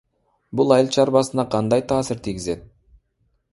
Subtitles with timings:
[0.59, 2.67] Бул айыл чарбасына кандай таасир тийгизет?